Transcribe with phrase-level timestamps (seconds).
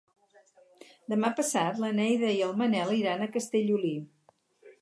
[1.13, 3.97] Demà passat na Neida i en Manel iran a Castellolí.